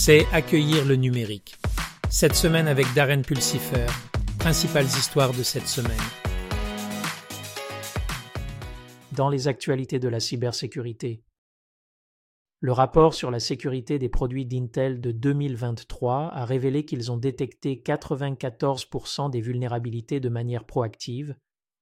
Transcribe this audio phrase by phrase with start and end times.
[0.00, 1.56] c'est accueillir le numérique.
[2.08, 3.86] Cette semaine avec Darren Pulsifer,
[4.38, 5.90] principales histoires de cette semaine.
[9.10, 11.24] Dans les actualités de la cybersécurité,
[12.60, 17.82] le rapport sur la sécurité des produits d'Intel de 2023 a révélé qu'ils ont détecté
[17.84, 21.34] 94% des vulnérabilités de manière proactive,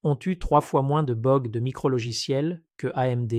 [0.04, 3.34] ont eu trois fois moins de bugs de micrologiciels que AMD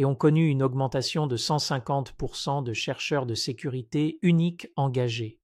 [0.00, 5.42] et ont connu une augmentation de 150% de chercheurs de sécurité uniques engagés.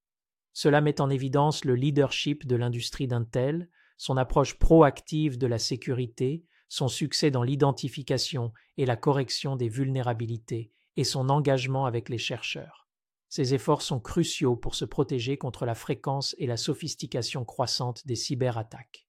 [0.55, 6.47] Cela met en évidence le leadership de l'industrie d'Intel, son approche proactive de la sécurité,
[6.71, 12.89] son succès dans l'identification et la correction des vulnérabilités et son engagement avec les chercheurs.
[13.29, 18.17] Ces efforts sont cruciaux pour se protéger contre la fréquence et la sophistication croissante des
[18.17, 19.07] cyberattaques.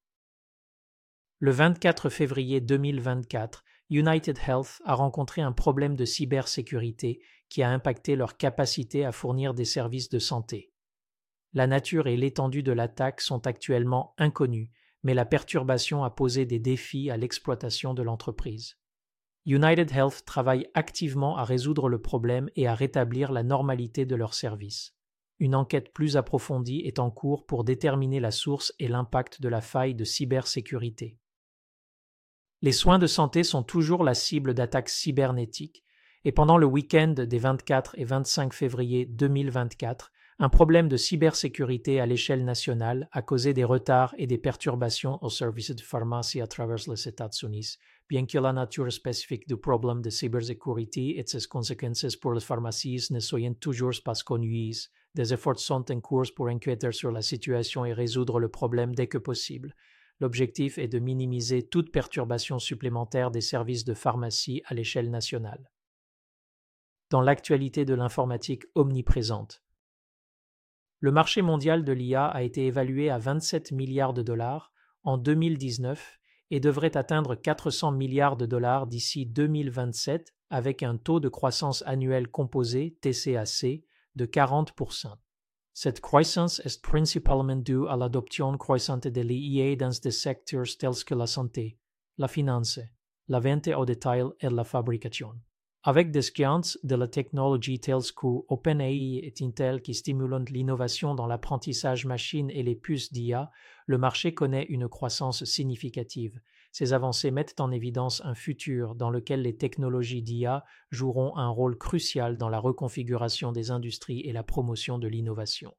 [1.39, 8.15] Le 24 février 2024, United Health a rencontré un problème de cybersécurité qui a impacté
[8.15, 10.71] leur capacité à fournir des services de santé.
[11.53, 14.71] La nature et l'étendue de l'attaque sont actuellement inconnues,
[15.03, 18.77] mais la perturbation a posé des défis à l'exploitation de l'entreprise.
[19.45, 24.33] United Health travaille activement à résoudre le problème et à rétablir la normalité de leurs
[24.33, 24.93] services.
[25.39, 29.61] Une enquête plus approfondie est en cours pour déterminer la source et l'impact de la
[29.61, 31.17] faille de cybersécurité.
[32.63, 35.83] Les soins de santé sont toujours la cible d'attaques cybernétiques,
[36.25, 42.07] et pendant le week-end des 24 et 25 février 2024, un problème de cybersécurité à
[42.07, 46.77] l'échelle nationale a causé des retards et des perturbations au service de pharmacie à travers
[46.87, 47.77] les États-Unis,
[48.09, 53.07] bien que la nature spécifique du problème de cybersécurité et ses conséquences pour les pharmacies
[53.11, 54.73] ne soient toujours pas connues.
[55.13, 59.07] Des efforts sont en cours pour inquiéter sur la situation et résoudre le problème dès
[59.07, 59.75] que possible.
[60.19, 65.71] L'objectif est de minimiser toute perturbation supplémentaire des services de pharmacie à l'échelle nationale.
[67.09, 69.63] Dans l'actualité de l'informatique omniprésente,
[70.99, 74.71] le marché mondial de l'IA a été évalué à 27 milliards de dollars
[75.03, 76.19] en 2019
[76.49, 82.29] et devrait atteindre 400 milliards de dollars d'ici 2027 avec un taux de croissance annuel
[82.29, 83.83] composé TCAC
[84.15, 85.13] de 40%.
[85.79, 91.13] Cette croissance est principalement due à l'adoption croissante de l'IA dans des secteurs tels que
[91.13, 91.77] la santé,
[92.17, 92.79] la finance,
[93.27, 95.33] la vente au détail et la fabrication.
[95.83, 101.27] Avec des géants de la technologie tels que OpenAI et Intel qui stimulent l'innovation dans
[101.27, 103.51] l'apprentissage machine et les puces d'IA,
[103.85, 106.41] le marché connaît une croissance significative.
[106.77, 111.75] Ces avancées mettent en évidence un futur dans lequel les technologies d'IA joueront un rôle
[111.75, 115.73] crucial dans la reconfiguration des industries et la promotion de l'innovation.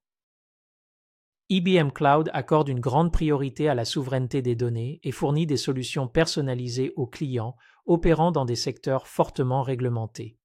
[1.50, 6.08] IBM Cloud accorde une grande priorité à la souveraineté des données et fournit des solutions
[6.08, 7.54] personnalisées aux clients
[7.86, 10.36] opérant dans des secteurs fortement réglementés.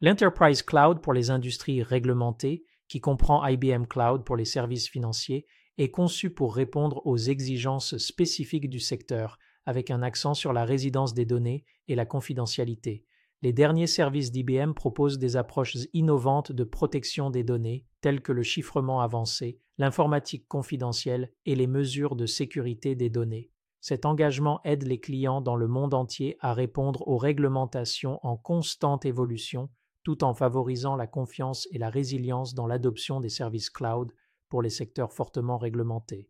[0.00, 5.46] L'Enterprise Cloud pour les industries réglementées, qui comprend IBM Cloud pour les services financiers,
[5.78, 11.12] est conçu pour répondre aux exigences spécifiques du secteur, avec un accent sur la résidence
[11.12, 13.04] des données et la confidentialité.
[13.42, 18.42] Les derniers services d'IBM proposent des approches innovantes de protection des données, telles que le
[18.42, 23.50] chiffrement avancé, l'informatique confidentielle et les mesures de sécurité des données.
[23.80, 29.04] Cet engagement aide les clients dans le monde entier à répondre aux réglementations en constante
[29.04, 29.68] évolution,
[30.02, 34.12] tout en favorisant la confiance et la résilience dans l'adoption des services cloud
[34.48, 36.28] pour les secteurs fortement réglementés.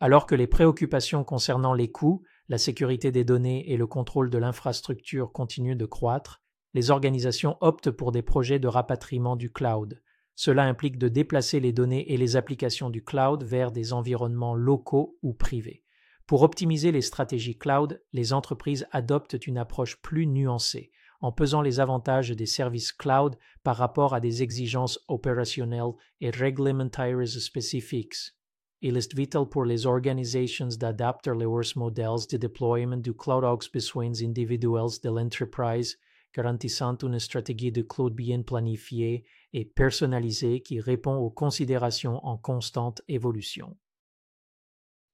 [0.00, 4.38] Alors que les préoccupations concernant les coûts, la sécurité des données et le contrôle de
[4.38, 6.42] l'infrastructure continuent de croître,
[6.74, 10.02] les organisations optent pour des projets de rapatriement du cloud.
[10.34, 15.18] Cela implique de déplacer les données et les applications du cloud vers des environnements locaux
[15.22, 15.84] ou privés.
[16.26, 20.90] Pour optimiser les stratégies cloud, les entreprises adoptent une approche plus nuancée,
[21.22, 27.26] en pesant les avantages des services cloud par rapport à des exigences opérationnelles et réglementaires
[27.26, 28.34] spécifiques.
[28.80, 34.12] Il est vital pour les organisations d'adapter leurs modèles de déploiement du cloud aux besoins
[34.20, 35.96] individuels de l'entreprise,
[36.34, 43.02] garantissant une stratégie de cloud bien planifiée et personnalisée qui répond aux considérations en constante
[43.06, 43.76] évolution.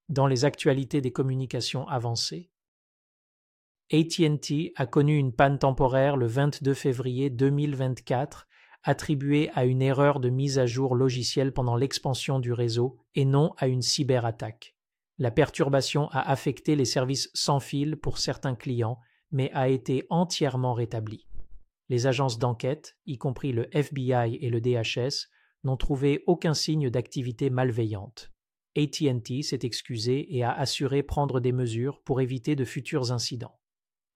[0.09, 2.51] Dans les actualités des communications avancées,
[3.91, 8.47] ATT a connu une panne temporaire le 22 février 2024
[8.83, 13.55] attribuée à une erreur de mise à jour logicielle pendant l'expansion du réseau et non
[13.57, 14.77] à une cyberattaque.
[15.17, 18.99] La perturbation a affecté les services sans fil pour certains clients,
[19.31, 21.27] mais a été entièrement rétablie.
[21.89, 25.29] Les agences d'enquête, y compris le FBI et le DHS,
[25.65, 28.33] n'ont trouvé aucun signe d'activité malveillante.
[28.77, 33.59] ATT s'est excusé et a assuré prendre des mesures pour éviter de futurs incidents.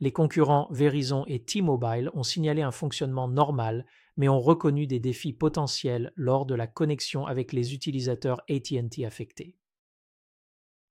[0.01, 3.87] Les concurrents Verizon et T-Mobile ont signalé un fonctionnement normal,
[4.17, 9.57] mais ont reconnu des défis potentiels lors de la connexion avec les utilisateurs AT&T affectés.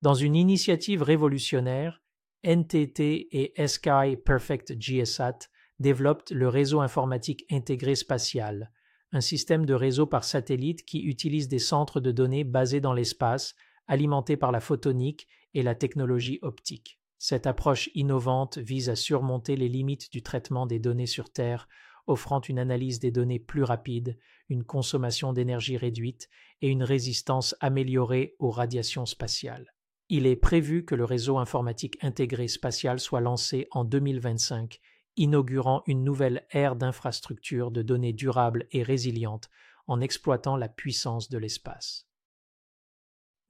[0.01, 2.01] Dans une initiative révolutionnaire,
[2.43, 5.49] NTT et Sky Perfect GSAT
[5.79, 8.71] développent le réseau informatique intégré spatial,
[9.11, 13.55] un système de réseau par satellite qui utilise des centres de données basés dans l'espace,
[13.87, 17.00] alimentés par la photonique et la technologie optique.
[17.23, 21.69] Cette approche innovante vise à surmonter les limites du traitement des données sur Terre,
[22.07, 24.17] offrant une analyse des données plus rapide,
[24.49, 26.29] une consommation d'énergie réduite
[26.63, 29.75] et une résistance améliorée aux radiations spatiales.
[30.09, 34.79] Il est prévu que le réseau informatique intégré spatial soit lancé en 2025
[35.15, 39.51] inaugurant une nouvelle ère d'infrastructures de données durables et résilientes
[39.85, 42.07] en exploitant la puissance de l'espace.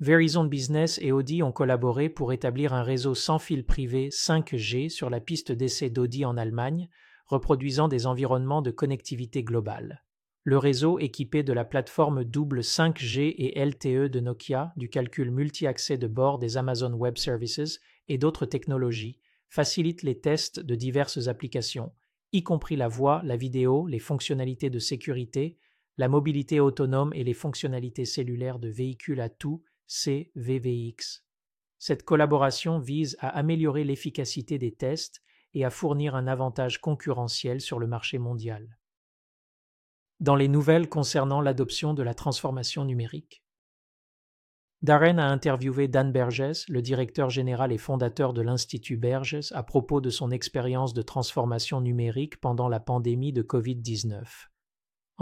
[0.02, 5.12] Verizon Business et Audi ont collaboré pour établir un réseau sans fil privé 5G sur
[5.12, 6.90] la piste d'essai d'Audi en Allemagne,
[7.28, 10.04] reproduisant des environnements de connectivité globale.
[10.44, 16.00] Le réseau équipé de la plateforme double 5G et LTE de Nokia, du calcul multi-accès
[16.00, 19.20] de bord des Amazon Web Services et d'autres technologies
[19.50, 21.92] facilite les tests de diverses applications,
[22.32, 25.60] y compris la voix, la vidéo, les fonctionnalités de sécurité,
[25.98, 29.62] la mobilité autonome et les fonctionnalités cellulaires de véhicules à tout
[29.94, 31.26] CVVX.
[31.78, 35.22] Cette collaboration vise à améliorer l'efficacité des tests
[35.54, 38.78] et à fournir un avantage concurrentiel sur le marché mondial.
[40.22, 43.44] Dans les nouvelles concernant l'adoption de la transformation numérique,
[44.82, 50.00] Darren a interviewé Dan Berges, le directeur général et fondateur de l'Institut Berges, à propos
[50.00, 54.51] de son expérience de transformation numérique pendant la pandémie de Covid-19.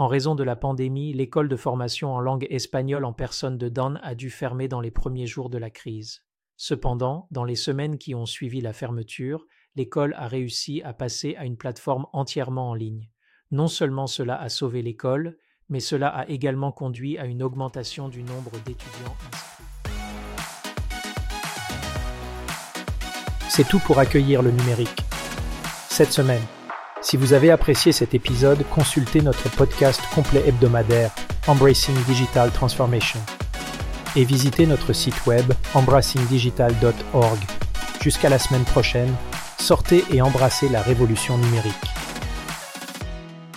[0.00, 4.00] En raison de la pandémie, l'école de formation en langue espagnole en personne de Dan
[4.02, 6.24] a dû fermer dans les premiers jours de la crise.
[6.56, 9.44] Cependant, dans les semaines qui ont suivi la fermeture,
[9.76, 13.10] l'école a réussi à passer à une plateforme entièrement en ligne.
[13.50, 15.36] Non seulement cela a sauvé l'école,
[15.68, 19.64] mais cela a également conduit à une augmentation du nombre d'étudiants inscrits.
[23.50, 25.04] C'est tout pour accueillir le numérique.
[25.90, 26.40] Cette semaine,
[27.02, 31.10] si vous avez apprécié cet épisode, consultez notre podcast complet hebdomadaire
[31.46, 33.20] Embracing Digital Transformation
[34.16, 37.38] et visitez notre site web embracingdigital.org.
[38.02, 39.14] Jusqu'à la semaine prochaine,
[39.58, 41.99] sortez et embrassez la révolution numérique.